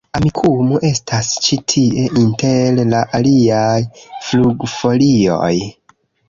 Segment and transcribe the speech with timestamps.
[0.17, 3.77] Amikumu estas ĉi tie inter la aliaj
[4.07, 5.53] flugfolioj